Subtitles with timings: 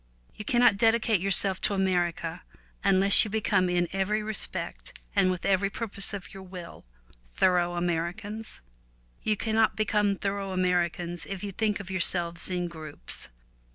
[0.33, 2.41] You cannot dedicate yourself to America
[2.83, 6.85] unless you become in every respect and with every purpose of your will
[7.35, 8.61] thorough Ameri cans.
[9.21, 13.29] You cannot become thorough Ameri cans if you think of yourselves in groups.